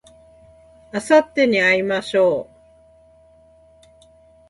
[0.91, 4.01] あさってに会いましょう